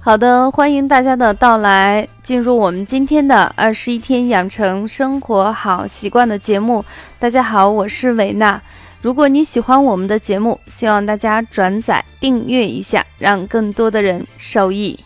[0.00, 6.82] 好的，欢迎大家的到来，进入我们今天的二十一天养成生活好习惯的节目。
[7.18, 8.60] 大家好，我是维娜。
[9.02, 14.98] 如果你喜欢我们的节目，希望大家转载、订阅一下，让更多的人受益。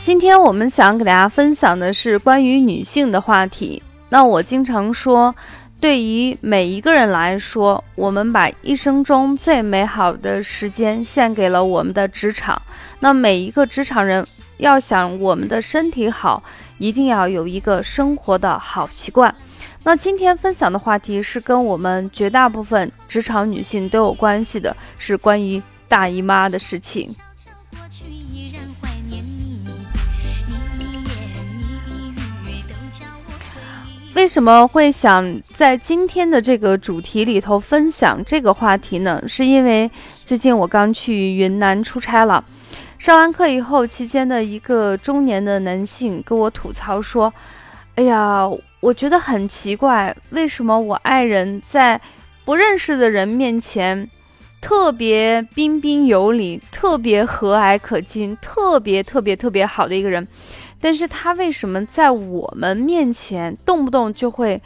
[0.00, 3.82] 今天我们想给大家分享的是关于女性的话题。
[4.08, 5.34] 那我经常说。
[5.80, 12.60] 对于每一个人来说，我们把一生中最美好的时间献给了我们的职场。
[12.98, 14.26] 那每一个职场人
[14.58, 16.42] 要想我们的身体好，
[16.76, 19.34] 一定要有一个生活的好习惯。
[19.82, 27.16] 那今天分享的话题是跟我们绝大部分职场女性都有关系的，是关于大姨妈的事情。
[34.20, 39.22] 为什么会想在今天的这个主题里头分享这个话题呢？
[39.26, 39.90] 是因为
[40.26, 42.44] 最近我刚去云南出差了，
[42.98, 47.32] 上完课以后，期间的一个中年的男性跟我吐槽说
[47.96, 48.46] ：“哎呀，
[48.80, 51.98] 我觉得很奇怪，为什么我爱人在
[52.44, 54.06] 不认识的人面前
[54.60, 60.28] 特别彬彬有礼，特别和蔼可亲，特别特别特别好的一个人？”
[60.80, 64.60] 但是他为什么在我们面前动不动就会，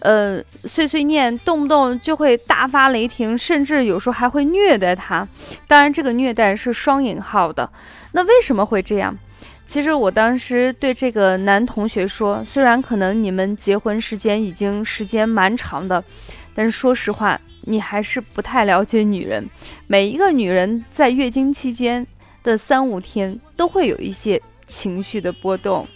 [0.00, 5.28] 呃，碎碎念，动不动就会大发雷霆，甚至有时候还会虐待他？
[5.68, 7.70] 当然，这个虐待是双引号的。
[8.12, 9.16] 那为什么会这样？
[9.66, 16.02] 其实我当时对这个男同学说，虽然可能你们结婚时间已经时间蛮长的，
[16.54, 19.46] 但是说实话，你还是不太了解女人。
[19.86, 22.06] 每一个女人在月经期间
[22.42, 24.40] 的三五天都会有一些。
[24.72, 25.86] 情绪的波动，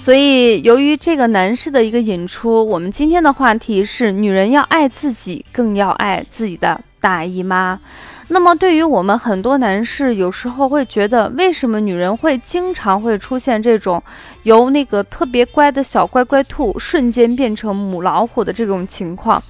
[0.00, 7.78] 所以由于这个男士的一个引出，我们今天的话题是：女人要爱自己，更要爱自己的大姨妈。
[8.26, 14.02] 那么，对于我们很多男士，有时候会觉得，为什么女人会经常会出现这种
[14.42, 19.40] 由那个特别乖的小乖乖兔瞬间变成母老虎的这种情况，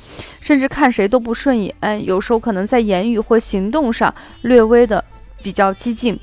[0.42, 2.04] 甚至看谁都不顺眼？
[2.04, 5.02] 有时候可能在言语或行动上略微的
[5.42, 6.20] 比较激进。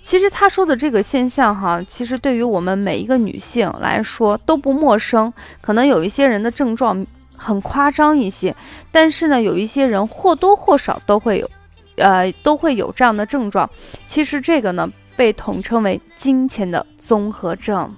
[0.00, 5.32] 其实他说的这个现象，哈，其实对于我们每一个女性来说都不陌生。
[5.60, 7.04] 可能有一些人的症状
[7.36, 8.54] 很夸张一些，
[8.90, 11.50] 但是呢，有一些人或多或少都会有。
[11.98, 13.70] 呃，都会有这样的症状。
[14.06, 14.86] 其实这个呢，
[15.16, 17.90] 被统称为金钱的综合症。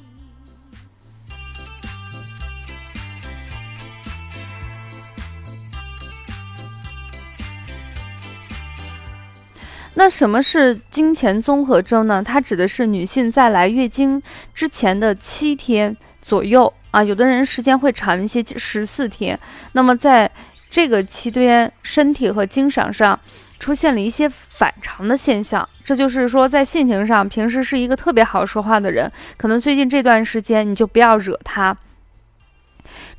[9.95, 12.23] 那什么是金钱综合征呢？
[12.23, 14.23] 它指的是女性在来月经
[14.55, 15.97] 之前的七天
[16.29, 19.39] 左右啊，有的人时间会长一些，十四天。
[19.73, 20.31] 那么在
[20.71, 23.19] 这个期间，身体和精神上。
[23.59, 31.77] 出现了一些反常的现象，这就是说，在性情上，平时是一个特别好说话的人，可能最近这段时间你就不要惹他。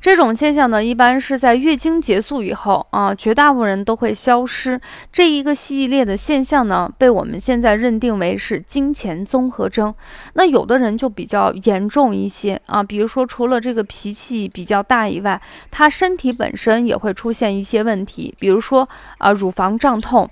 [0.00, 4.80] 这种现象呢，一般是在月经结束以后啊，绝大部分人都会消失。
[5.12, 9.94] 这一个系列的现象呢，被我们现在认定为是金钱综合征。
[10.32, 15.38] 那有的人就比较严重一些啊，比如说除了这个脾气比较大以外，
[15.70, 20.30] 他身体本身也会出现一些问题，比如说啊，乳房胀痛、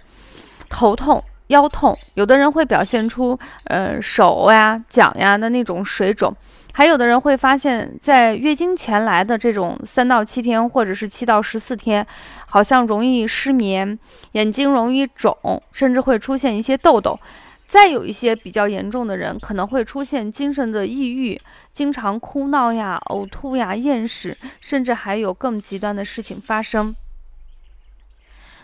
[0.70, 6.34] 头痛、腰痛，有的人会表现出呃手呀、脚呀的那种水肿。
[6.78, 12.06] 还有的人会发现，在月经前来的这种三到七天，或者是七到十四天，
[12.46, 13.98] 好像容易失眠，
[14.30, 15.36] 眼睛容易肿，
[15.72, 17.18] 甚至会出现一些痘痘。
[17.66, 21.40] 再有一些比较严重的人，可能会出现精神的抑郁，
[21.72, 26.94] 经常哭闹呀、呕吐呀、厌食，甚至还有更极端的事情发生。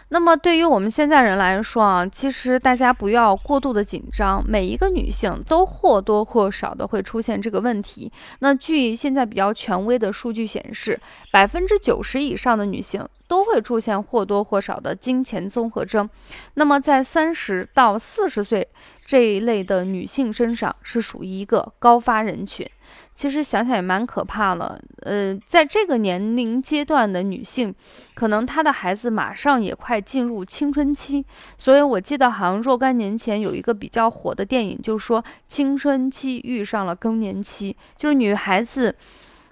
[0.09, 8.12] 那么对于我们现在人来说啊，其实大家不要过度的紧张，每一个女性都或多或少的会出现这个问题。
[8.39, 11.01] 那据现在比较权威的数据显示，
[11.33, 16.09] 百分之九十以上的女性都会出现或多或少的金钱综合征。
[16.55, 18.69] 那么在三十到四十岁
[19.05, 22.69] 这一类的女性身上，是属于一个高发人群。
[23.14, 27.72] 其实想想也蛮可怕了，呃，在这个年龄阶段的女性，
[28.14, 31.25] 可能她的孩子马上也快进入青春期，
[31.56, 38.93] 所以我记得好像若干年前有一个比较火的电影，就是说青春期遇上了更年期，就是女孩子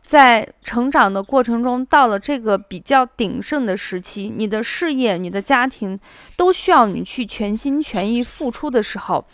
[0.02, 5.96] 在成长的过程中，到了这个比较鼎盛的时期，你的事业、你的家庭
[6.36, 9.24] 都需要你去全心全意付出的时候，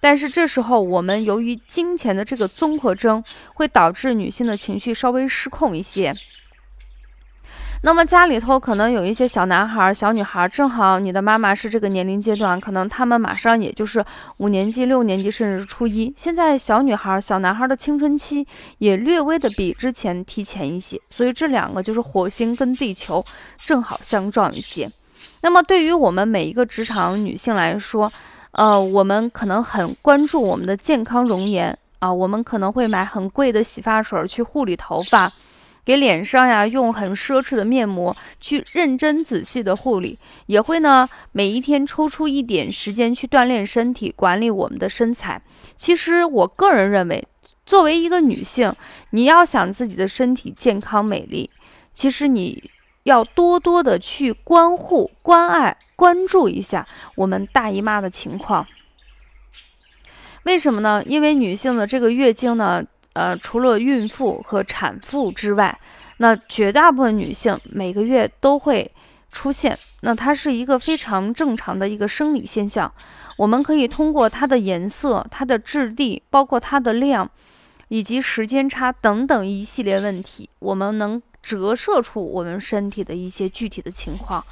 [0.00, 3.22] 但是这时候我们由于金钱的这个综合征，
[3.54, 6.14] 会导致女性的情绪稍微失控一些。
[7.80, 14.04] 那么家里头可能有一些小男孩、小女孩，正好你的妈妈是这个年龄阶段，可能他们马上也就是
[14.38, 16.12] 五年级、六年级，甚至是初一。
[16.16, 18.44] 现在小女孩、小男孩的青春期
[18.78, 23.24] 也略微的比之前提前一些，所以这两个就是火星跟地球
[23.56, 24.90] 正好相撞一些。
[25.42, 28.10] 那么对于我们每一个职场女性来说，
[28.52, 35.32] 呃，我们可能很关注我们的健康容颜啊，我们可能会买很贵的洗发水去护理头发。
[35.84, 45.40] 给脸上呀用很奢侈的面膜去认真仔细的护理，也会呢每一天抽出一点时间去锻炼身体，管理我们的身材。
[45.76, 47.26] 其实我个人认为，
[47.64, 48.70] 作为一个女性，
[49.12, 51.48] 你要想自己的身体健康美丽，
[51.94, 52.70] 其实你
[53.08, 58.66] 要多多的去关护、关爱、关注一下我们大姨妈的情况。
[60.44, 61.02] 为什么呢？
[61.04, 62.84] 因为女性的这个月经呢。
[63.14, 65.76] 呃，除了孕妇和产妇之外，
[66.18, 68.88] 那绝大部分女性每个月都会
[69.28, 69.76] 出现。
[70.02, 72.92] 那它是一个非常正常的一个生理现象。
[73.36, 77.28] 我们可以通过它的颜色、它的质地、包括它的量，
[77.88, 84.44] 以及时间差等等一系列问题，我们能折射出我们身体的一些具体的情况。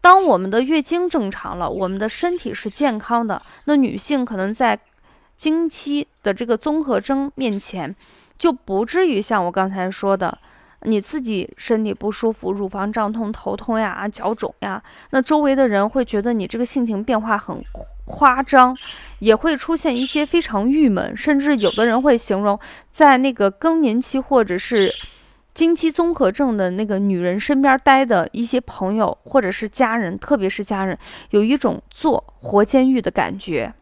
[0.00, 4.78] 当我们的月经正常了，我们的身体是健康的，那女性可能在。
[5.36, 7.96] 经期的这个综合征面前，
[8.38, 10.36] 就不至于像我刚才说的，
[10.82, 17.56] 你自己身体不舒服，乳房胀痛、头痛呀、脚肿呀，那周围的人会觉得你这个性情变化很
[18.04, 18.76] 夸张，
[19.20, 22.60] 也会出现一些非常郁闷，甚至有的人会形容，
[22.90, 24.92] 在那个更年期或者是
[25.60, 30.96] 经期综合症的那个女人身边待的一些朋友或者是家人，特别是家人，
[31.32, 33.74] 有一种坐活监狱的感觉。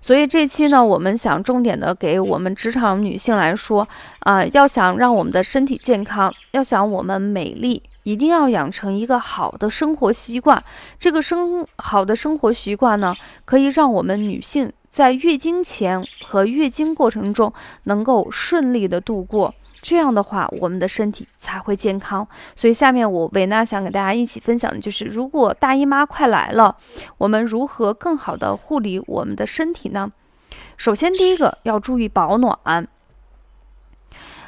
[0.00, 3.86] 所以这期呢，我们想重点的给我们职场女性来说，
[4.20, 10.58] 啊，要想让我们的身体健康，要想我们美丽，一定要养成一个好的生活习惯。
[10.98, 13.14] 这个生好的生活习惯呢，
[13.44, 17.52] 可以让我们女性在月经前和月经过程中
[17.82, 19.52] 能够顺利的度过。
[19.82, 22.24] 这样的话，我们的身体才会健康。
[22.54, 26.76] 所以，下面我维娜想给大家一起分享的就是，如果大姨妈快来了，
[27.18, 30.12] 我们如何更好的护理我们的身体呢？
[30.76, 32.86] 首先，第一个要注意保暖。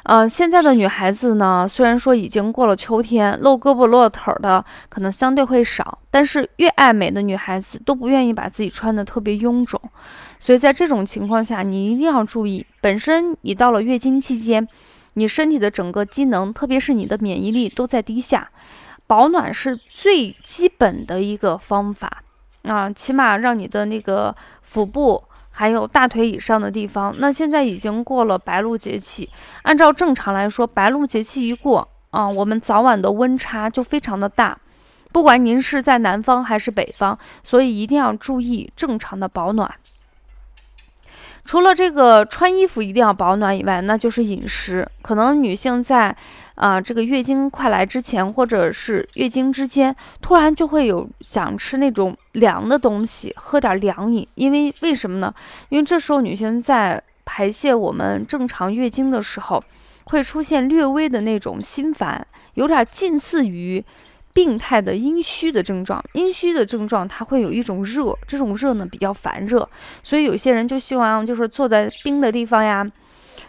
[0.07, 9.81] 呃，现在的女孩子呢，虽然说已经过了秋天，露胳膊露腿的可能相对会少，但是越爱美的女孩子都不愿意把自己穿的特别臃肿。
[10.39, 14.65] 所以在这种情况下，你一定要注意，本身你到了月经期间。
[15.15, 18.51] 你身体的整个机能，特别是你的免疫力都在低下，
[19.07, 22.21] 保暖是最基本的一个方法
[22.63, 25.23] 啊，起码让你的那个腹部
[25.57, 27.15] 还有大腿以上的地方。
[27.17, 29.27] 那现在已经过了白露节气，
[29.63, 34.55] 按照正常来说，白露节气一过啊，我们早晚的温差就非常的大，
[35.11, 39.73] 不管您是在南方还是北方，所以一定要注意正常的保暖。
[41.43, 44.87] 除了这个穿衣服一定要保暖以外，那就是饮食。
[45.01, 46.15] 可能女性在，
[46.57, 54.27] 啊，这个月经快来之前，或者是月经之间，突然就会有想吃那种凉的东西，喝点凉饮。
[54.35, 55.33] 因为为什么呢？
[55.69, 59.63] 因为这时候女性在排泄我们正常月经的时候，
[60.05, 63.85] 会出现略微的那种心烦，有点近似于。
[64.33, 69.67] 病态的阴虚的症状，阴虚的症状，它会有一种热，这种热呢比较烦热，
[70.03, 72.85] 所以有些人就希望就是坐在冰的地方呀，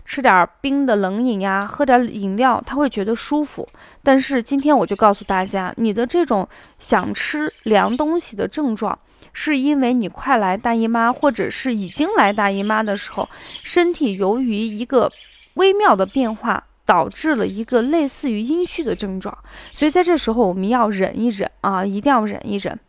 [0.08, 3.68] 吃点冰的冷饮呀，喝点饮料，他会觉得舒服。
[4.02, 6.48] 但是今天我就告诉大家，你的这种
[6.78, 8.98] 想吃凉东西的症状，
[9.34, 13.28] 是因为你快来大姨妈，或者是已经来大姨妈的时候，
[13.62, 15.12] 身体由于一个
[15.54, 16.64] 微妙的变化。
[16.88, 19.36] 导致了一个类似于阴虚的症状，
[19.74, 22.80] 所以在这时候我们要忍一忍啊，一定要忍一忍。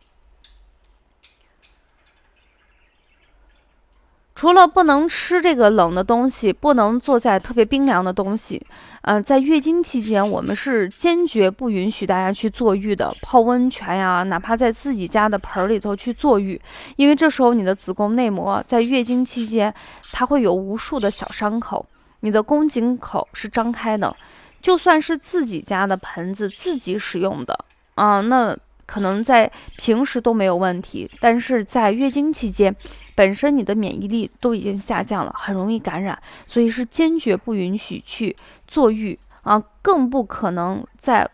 [4.40, 8.66] 除了不能吃这个冷的东西，不能坐在特别冰凉的东西，
[9.02, 16.62] 嗯，在月经期间，我们是坚决不允许大家去坐浴的，泡温泉呀，哪怕在自己家的盆里头去坐浴，
[16.96, 19.76] 因为这时候你的子宫内膜在月经期间，
[20.14, 21.86] 它会有无数的小伤口。
[22.22, 24.16] 你的宫颈口是张开的，
[24.62, 27.66] 就算是自己家的盆子自己使用的
[27.96, 28.58] 啊，那
[28.90, 32.76] 可能在平时都没有问题，但是在月经期间，
[33.16, 38.36] 本身你的免疫力都已经下降了，很容易感染，所以是坚决不允许去
[38.68, 41.30] 坐浴啊，更不可能在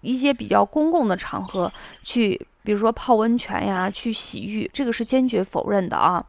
[0.00, 1.70] 一些比较公共的场合
[2.02, 6.24] 去，比如说泡温泉呀，去洗浴，这个是坚决否认的啊。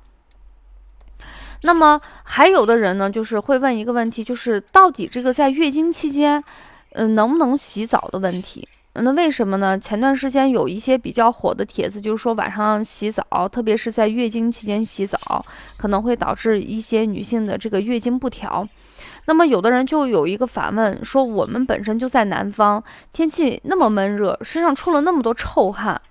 [1.63, 6.43] 那么还有的人呢，就是会问一个问题，就是到底这个在月经期间，
[6.91, 8.67] 嗯，能不能洗澡的问题？
[8.93, 9.79] 那为什么呢？
[9.79, 15.45] 前段时间有一些比较火的帖子，就是说晚上洗澡，特别是在月经期间洗澡，
[15.77, 18.67] 可能会导致一些女性的这个月经不调。
[19.25, 22.83] 那么有的人就有一个反问，说我们本身就在南方，
[23.13, 26.01] 天气那么闷热，身上出了那么多臭汗，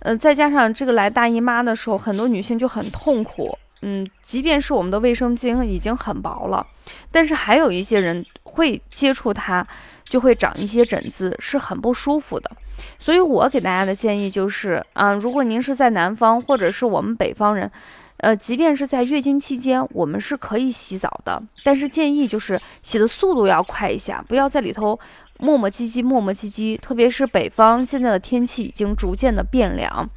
[0.00, 3.56] 呃，再加上这个来大姨妈的时候，很多女性就很痛苦。
[3.80, 6.66] 嗯，即便是我们的卫生巾已经很薄了，
[7.10, 9.66] 但是还有一些人会接触它。
[10.08, 12.50] 就会长一些疹子，是很不舒服的。
[12.98, 17.70] 所以我给大家的建议就是啊，如果您是在南方，或者是我们北方人，
[18.18, 24.98] 呃，即便是在月经期间，我们是可以洗澡的，但是建议就是洗的速度要快一下，不要在里头
[25.38, 26.78] 磨磨唧唧、磨磨唧唧。
[26.78, 30.08] 特别是北方现在的天气已经逐渐的变凉。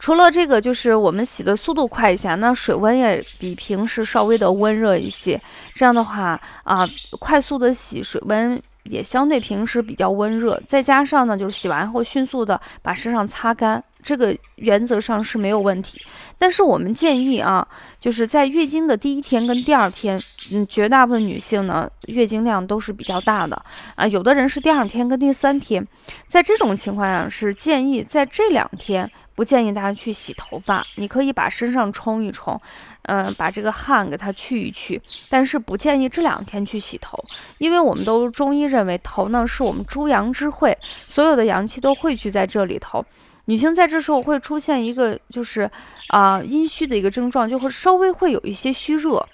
[0.00, 5.40] 除了这个，就是我们洗的速度快一下，那水温也比平时稍微的温热一些。
[5.74, 6.88] 这样的话啊，
[7.20, 10.60] 快速的洗，水温也相对平时比较温热。
[10.66, 16.00] 再加上呢，就是洗完后迅速的把身上擦干，这个原则上是没有问题。
[16.38, 17.66] 但是我们建议啊，
[18.00, 20.18] 就是在月经的第一天跟第二天，
[20.52, 23.62] 嗯，绝大部分女性呢，月经量都是比较大的
[23.94, 25.86] 啊，有的人是第二天跟第三天，
[26.26, 29.10] 在这种情况下是建议在这两天。
[29.32, 32.60] 不建议大家去洗头发，你可以把身上冲一冲，
[33.04, 35.00] 嗯，把这个汗给它去一去。
[35.30, 37.18] 但是不建议这两天去洗头，
[37.56, 40.76] 因为我们都中医认为头呢是我们诸阳之会，
[41.08, 43.02] 所有的阳气都汇聚在这里头。
[43.46, 45.70] 女性在这时候会出现一个就是
[46.08, 49.26] 啊阴虚的一个症状，就会稍微会有一些虚热。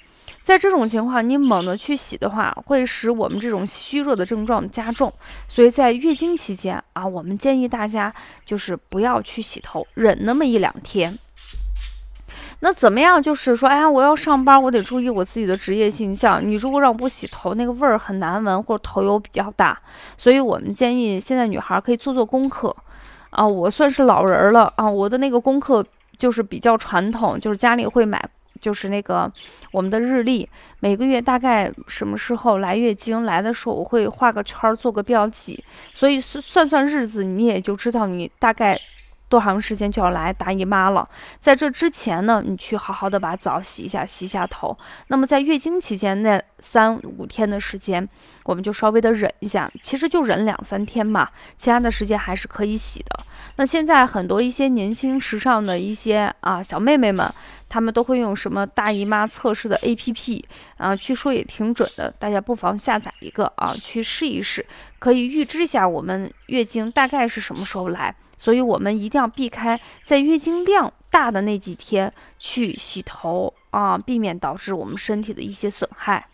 [0.42, 5.12] 在这种情况，你猛地去洗的话，会使我们这种虚弱的症状加重。
[5.48, 11.18] 所以在月经期间啊，我们建议大家就是不要去洗头，忍那么一两天。
[12.60, 13.20] 那怎么样？
[13.20, 16.40] 就是说，哎呀，我要上班，我得注意我自己的职业形象。
[16.42, 19.78] 你如果让我不洗头，那个味儿很难闻，或者头油比较大。
[20.16, 22.74] 所以我们建议现在女孩可以做做功课
[23.36, 23.46] 啊。
[23.46, 25.86] 我算是老人了啊，我的那个功课
[26.18, 28.28] 就是比较传统，就是家里会买。
[28.58, 29.30] 就是那个
[29.70, 30.48] 我们的日历，
[30.80, 35.62] 每个月大概什么时候来月经来的时候，我会画个圈儿做个标记，
[35.92, 38.80] 所以算算日子，你也就知道你大概
[39.28, 41.08] 多长时间就要来大姨妈了。
[41.40, 44.76] 在这之前呢，你去好好的把澡洗一下，洗一下头。
[45.08, 48.08] 那么在月经期间那三五天的时间，
[48.44, 53.24] 我们就稍微的忍一下，其实就忍两三天嘛，其他的时间还是可以洗的。
[53.56, 57.26] 那现在很多一些年轻时尚的一些啊小妹妹们。
[57.68, 60.40] 她们都会用什么大姨妈测试的 APP
[60.76, 60.94] 啊？
[60.94, 64.64] 据说也挺准的，大家不妨下载一个啊，去试一试，
[65.00, 68.14] 可以预知一下我们月经大概是什么时候来。
[68.36, 76.28] 所以我们一定要避开在月经量大的那几天去洗头啊，避免导致我们身体的一些损害。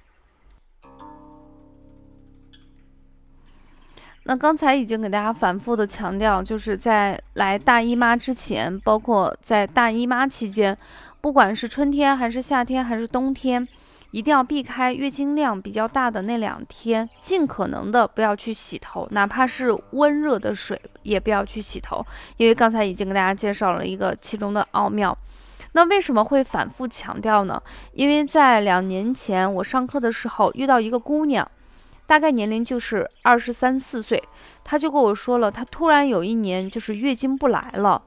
[4.24, 10.78] 那刚才已经给大家反复的强调，就是在来大姨妈之前，包括在大姨妈期间。
[11.20, 13.66] 不管是春天还是夏天还是冬天，
[14.12, 22.04] 一定要避开月经量比较大的那两天，尽可能的不要去洗头，哪怕是温热的水也不要去洗头，
[22.36, 25.16] 因为刚才已经给大家介绍了一个其中的奥妙。
[25.72, 27.60] 那为什么会反复强调呢？
[27.94, 31.50] 因为在两年前我上课的时候遇到一个姑娘，
[32.06, 34.22] 大概年龄就是二十三四岁，
[34.62, 38.02] 她就跟我说了，她突然有一年就是月经不来了。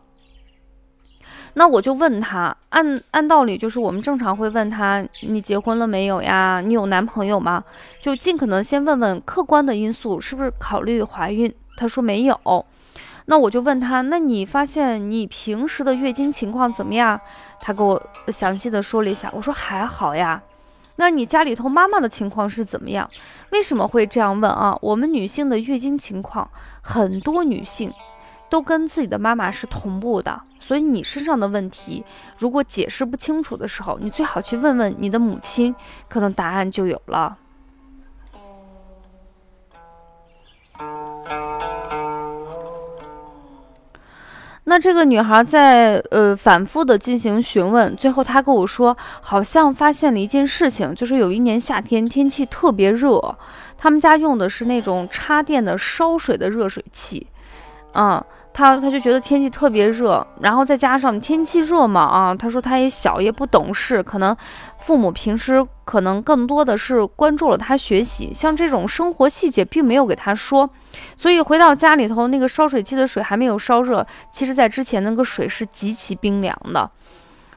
[1.57, 6.61] 那我就问他，按按道理就是我们正常会问他，你结婚了没有呀？
[6.61, 7.63] 你有男朋友吗？
[8.01, 11.53] 就尽可能先问问客观的因素，是不是考虑怀孕？
[11.77, 12.65] 他说没有。
[13.27, 17.19] 那我就问他，那你发现你平时的月经情况怎么样？
[17.61, 19.31] 他给我详细的说了一下。
[19.33, 20.41] 我说还好呀。
[20.97, 23.09] 那你家里头妈妈的情况是怎么样？
[23.51, 24.77] 为什么会这样问啊？
[24.81, 26.49] 我们女性的月经情况，
[26.81, 27.93] 很多女性。
[28.49, 32.05] 都跟自己的妈妈是同步的，所以你身上的问题，
[32.37, 35.75] 如果解释不清楚的时候，你最好去问问你的母亲，
[36.07, 37.37] 可能答案就有了。
[44.67, 53.37] 那这个女孩在呃反复的进行询问，最后她跟我说，好像发现了一件事情，就是有一年夏天天气特别热，
[53.77, 57.27] 他们家用的是那种插电的烧水的热水器。
[57.95, 58.23] 啊，
[58.53, 64.35] 他他就觉得天气特别热，然后再加上天气热嘛，啊，他说他也小也不懂事，可能
[64.79, 70.69] 父母平时可能更多的是关注了他学习，像这种生活细节并没有给他说，
[71.15, 76.91] 所以回到家里头，那个烧水器的水还没有烧热，其实在之前那个水是极其冰凉的，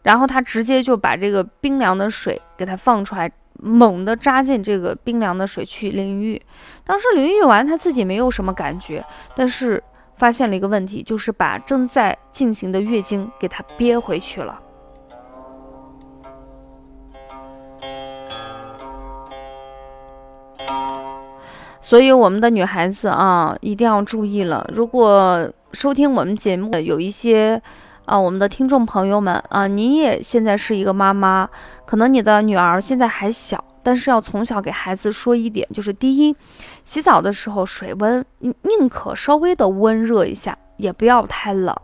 [0.05, 3.31] 然后他直接就把这个冰凉的水给他放出来。
[3.61, 6.41] 猛地扎进这个冰凉的水去淋浴，
[6.85, 9.05] 当时淋浴完他自己没有什么感觉，
[9.35, 9.83] 但是
[10.19, 14.61] 发现了一个问题，就是把正在进行的月经给它憋回去了。
[21.81, 24.69] 所以我们的女孩子啊，一定要注意了。
[24.75, 27.63] 如果收听我们节目的有一些。
[28.09, 31.47] 啊，我们的听众朋友们啊，你也现在是一个妈妈，
[31.85, 36.37] 可能你的女儿现在还小，但是要从小给孩子说一点，就是第一，
[36.85, 41.75] 洗澡的时候水温宁可稍微的温热一下，也不要太冷。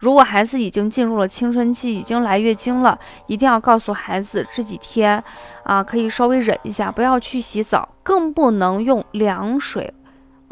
[0.00, 5.24] 如果孩子已经进入了青春期，已经来月经了，一定要告诉孩子这几天
[5.62, 9.94] 啊可以稍微忍一下，不要去洗澡，更不能用凉水。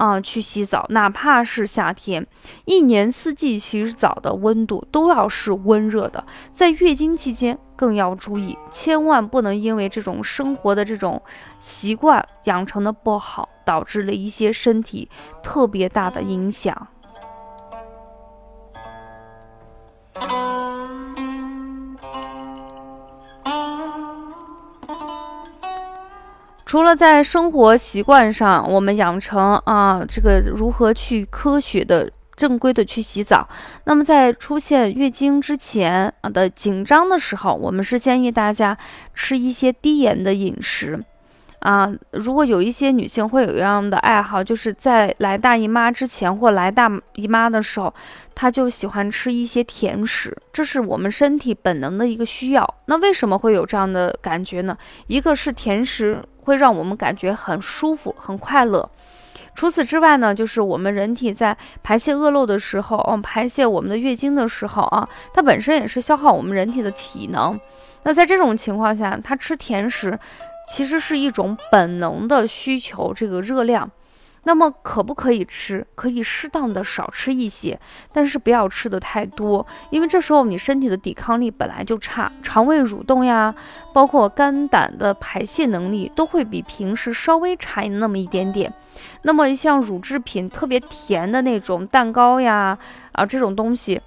[0.02, 2.26] 啊，去洗澡，哪怕是夏天，
[2.64, 6.24] 一年四季洗澡的温度都要是温热的。
[6.50, 11.22] 在月经期间更要注意，千万不能因为这种生活的这种
[11.60, 15.08] 习惯养成的不好，导致了一些身体
[15.40, 16.88] 特别大的影响。
[26.72, 33.46] 除了在生活习惯上，我们养成啊，这个如何去科学的、正规的去洗澡，
[33.84, 38.74] 那么在出现月经之前啊的紧张的时候，我们是建议大家
[39.12, 40.98] 吃一些低盐的饮食。
[41.58, 47.94] 啊，如果有一些女性会有一样的爱好，就是在来大姨妈之前或来大姨妈的时候，
[48.34, 52.74] 她就喜欢吃一些甜食，这是我们身体本能的一个需要。
[52.86, 54.76] 那为什么会有这样的感觉呢？
[55.06, 58.88] 一个是甜食会让我们感觉很舒服、很快乐。
[59.54, 67.58] 除此之外呢，就是我们人体在排泄恶露的时候，哦，排泄我们的月经的时候啊，它本身也是消耗我们人体的体能。
[68.02, 70.18] 那在这种情况下，它吃甜食。
[70.68, 73.90] 其实是一种本能的需求，这个热量，
[74.44, 75.86] 那么可不可以吃？
[75.94, 77.78] 可以适当的少吃一些，
[78.12, 83.54] 但是不要吃的太多，因为这时候你身体的抵抗力本来就差，肠胃蠕动呀，
[83.92, 88.72] 包括肝胆的排泄能力都会比平时稍微差那么一点点。
[89.22, 92.76] 那么像乳制品特别甜的那种蛋糕呀，
[93.12, 94.00] 啊这种东西。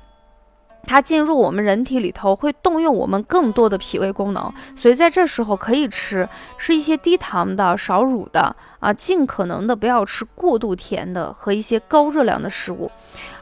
[0.86, 12.90] 它进入我们人体里头，会动用我们更多的脾胃功能，所以在这时候可以吃吃一些低糖的、少乳的啊，尽可能的不要吃过度甜的和一些高热量的食物。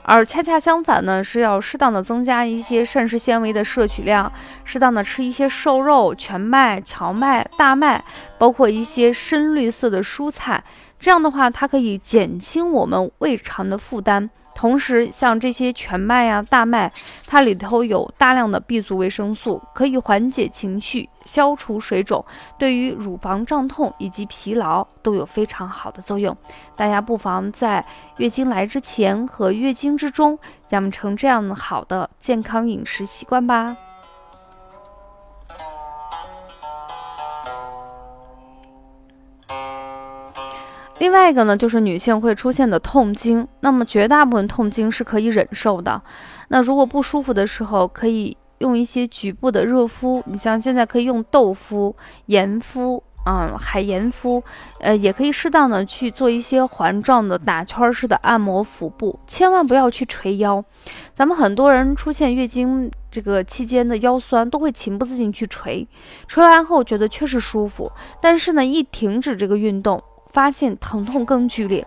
[0.05, 4.31] 而恰恰相反呢，是要适当的增加一些膳食纤维的摄取量，
[4.65, 8.03] 适当的吃一些瘦肉、全麦、荞麦、大麦，
[8.37, 10.63] 包括一些深绿色的蔬菜。
[10.99, 14.29] 这样的话，它可以减轻我们胃肠的负担。
[14.55, 16.91] 同时，像这些全麦呀、大麦，
[17.25, 22.23] 它里头有大量的 B 族维生素，可以缓解情绪、消除水肿，
[22.57, 26.35] 对于乳房胀痛以及疲劳都有非常好的作用。
[26.75, 27.85] 大家不妨在
[28.17, 30.37] 月经来之前和月经之中
[30.69, 33.75] 养成这样好的健康饮食习惯吧。
[41.03, 46.01] 另外一个呢，就是女性会出现的痛经，那么绝大部分痛经是可以忍受的。
[46.47, 51.93] 那如果不舒服的时候，可以用一些局部的热敷，你像现在可以用豆敷、
[52.27, 54.41] 盐敷啊、海盐敷，
[54.79, 60.63] 呃，也可以适当的去做一些环状的打圈式的按摩腹部，千万不要去捶腰。
[61.11, 65.85] 咱们很多人出现月经这个期间的腰酸，都会情不自禁去捶，
[66.29, 70.01] 捶完后觉得确实舒服，但是呢，一停止这个运动。
[70.33, 71.85] 发现疼痛更剧烈，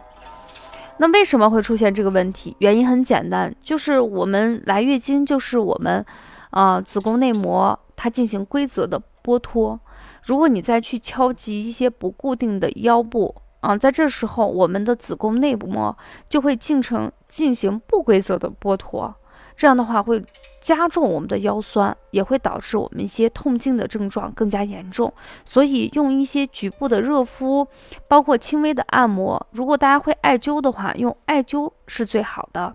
[0.98, 2.56] 那为什么会出现这个问题？
[2.60, 6.06] 原因很简单，就是我们来月经，就是我们，
[6.50, 9.78] 啊，子宫内膜它进行规则的剥脱。
[10.22, 15.96] 如果你再去敲击一些不固定的腰部，啊，在这时候我们的子宫内膜
[16.28, 19.12] 就会进程进行不规则的剥脱。
[19.56, 20.22] 这样的话会
[20.60, 25.12] 加重我们的腰酸，也会导致我们一些痛经的症状更加严重。
[25.44, 27.66] 所以用一些局部的热敷，
[28.06, 29.46] 包括轻微的按摩。
[29.50, 32.74] 如果大家会艾灸的话，用艾灸是最好的。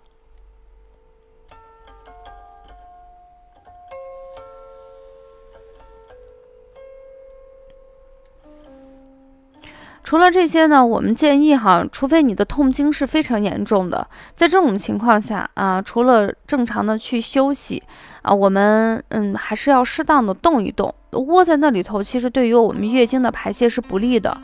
[10.03, 17.81] 除了这些呢，我们建议哈，除非你的痛经是非常严重的，在这种情况下啊，除了正常的去休息
[18.21, 20.93] 啊，我们嗯还是要适当的动一动。
[21.11, 24.35] 窝在那里头，其实对于我们月经的排泄是不利的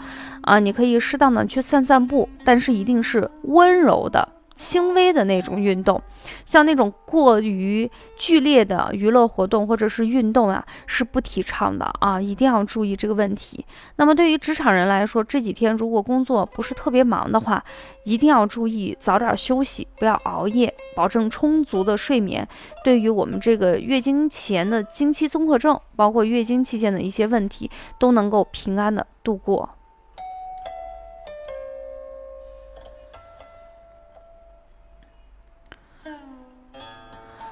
[0.41, 0.59] 啊。
[0.59, 4.27] 你可以适当的去散散步，但是一定是温柔的。
[4.57, 6.01] 轻微的那种运动，
[6.43, 13.63] 像那种过于剧烈的娱乐活动或者是运动啊，是不提倡的啊，一定要注意这个问题。
[13.95, 17.63] 那么对于职场人来说，这几天如果工作不是特别忙的话，
[18.03, 22.45] 一定要注意早点休息，不要熬夜，保证充足的睡眠。
[22.83, 29.76] 对于我们这个月经前的经期综合症，包括月经期间的一些问题，都能够平安的度过。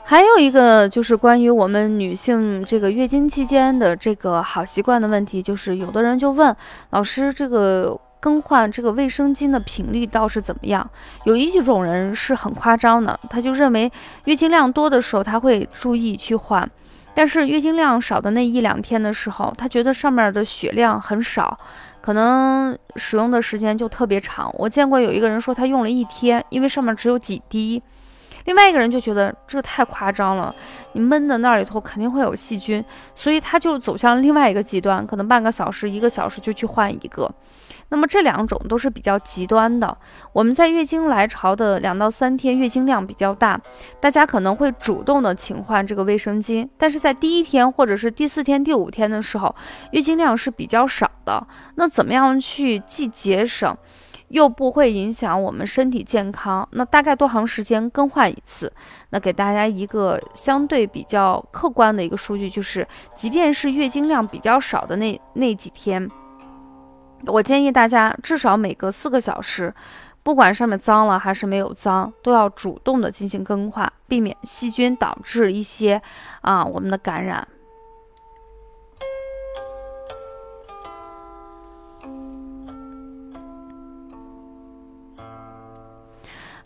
[0.07, 6.55] 还有一个就是关于我们女性这个月经期间的这个好习惯的问题，就是有的人就问
[6.91, 10.87] 老师，这个更换这个卫生巾的频率倒是怎么样？
[11.23, 13.91] 有一种人是很夸张的，他就认为
[14.25, 16.69] 月经量多的时候他会注意去换，
[17.15, 21.57] 但是月经量少的那一两天的时候，他觉得上面的血量很少，
[21.99, 24.53] 可能使用的时间就特别长。
[24.59, 27.81] 我见过有一个人说他用了一天，因为上面只有几滴。
[28.45, 30.53] 另外一个人就觉得这太夸张了，
[30.93, 37.29] 你闷的那里头肯定会有细菌，所以他就走向另外一个极端，可能半个小时、一个小时就去换一个。
[37.89, 39.95] 那么这两种都是比较极端的。
[40.34, 43.60] 我们在月经来潮的两到三天，月经量比较大，
[43.99, 49.55] 大家可能会主动的勤换这个卫生巾，但是在第一天或者是第四天、第五天的时候，
[49.91, 51.45] 月经量是比较少的。
[51.75, 53.77] 那怎么样去既节省？
[54.29, 58.71] 又不会影响我们身体健康，那大概多长时间更换一次？
[59.11, 66.09] 那给大家一个相对比较客观的一个数据，就是即便是月经量比较少的那那几天，
[67.27, 69.73] 我建议大家至少每隔四个小时，
[70.23, 76.01] 不管上面脏了还是没有脏，都要主动的进行更换，避免细菌导致一些
[76.41, 77.47] 啊我们的感染。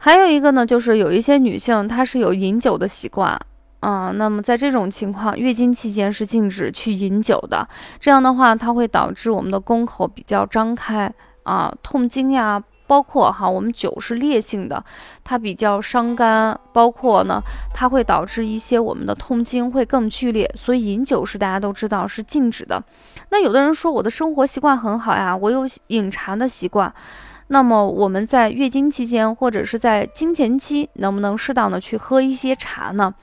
[0.01, 3.37] 还有一个呢，就是有一些女性她是有饮酒的习惯
[3.81, 7.67] 啊，那么在这种情况，月经期间是禁止去饮酒的。
[7.99, 14.81] 这样的话，它会导致我们的宫口比较张开啊，痛经呀，包括哈，我们酒是烈性的，
[15.23, 17.41] 它比较伤肝，包括呢，
[17.73, 22.81] 它会导致一些我们的痛经会更剧烈，所以饮酒是大家都知道是禁止的。
[23.31, 26.93] 那有的人说我的生活习惯很好呀，我有饮茶的习惯。
[27.51, 33.15] 那么我们在月经期间或者是在经前期，能不能适当的去喝一些茶呢？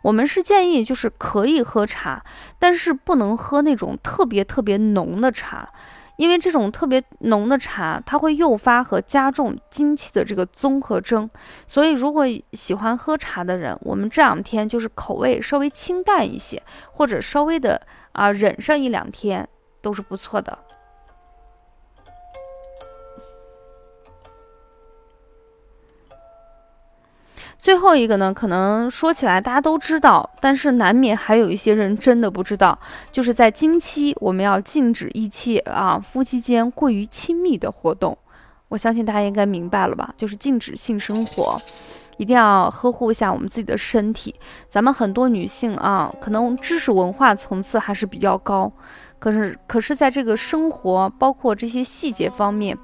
[0.00, 2.24] 我们是建议就是可以喝茶，
[2.58, 5.68] 但是不能喝那种特别特别浓的茶，
[6.16, 11.28] 因为这种特别浓的茶，它会诱发和加重经期的这个综合征。
[11.66, 19.46] 所以如果喜欢喝茶的人，我们这两天就是口味稍微清淡一些，或者稍微的啊忍上一两天，
[19.82, 20.58] 都是不错的。
[27.64, 32.78] 最后一个呢，可能说起来大家都知道，但是难免还有一些人真的不知道，
[33.10, 38.18] 就是在经期我们要禁止一切啊夫妻间过于亲密的活动。
[38.68, 40.12] 我相信大家应该明白了吧？
[40.18, 41.58] 就是禁止性生活，
[42.18, 44.34] 一定要呵护一下我们自己的身体。
[44.68, 48.70] 咱们很多女性啊，可能知识文化层次还是比较高，
[49.18, 52.76] 可是可是在这个生活包括这些细节方面。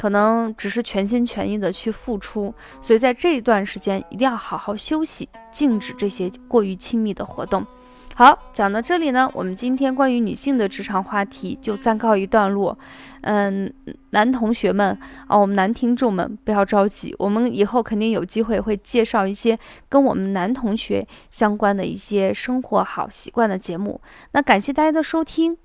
[0.00, 7.66] 可能只是全心全意的去付出，所以在这一段时间一定要好好休息，禁止这些过于亲密的活动。
[8.14, 12.78] 好，讲到这里呢，我们今天关于女性的职场话题就暂告一段落。
[13.20, 13.70] 嗯，
[14.10, 19.58] 男同学们啊，我们男听众们不要着急，我们以后肯定有机会会介绍一些
[19.90, 24.00] 跟我们男同学相关的一些生活好习惯的节目。
[24.32, 25.58] 那感谢大家的收听。